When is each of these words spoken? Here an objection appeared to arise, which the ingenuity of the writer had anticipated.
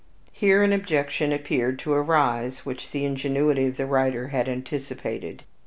Here 0.31 0.63
an 0.63 0.73
objection 0.73 1.31
appeared 1.31 1.77
to 1.77 1.93
arise, 1.93 2.65
which 2.65 2.89
the 2.89 3.05
ingenuity 3.05 3.67
of 3.67 3.77
the 3.77 3.85
writer 3.85 4.29
had 4.29 4.49
anticipated. 4.49 5.43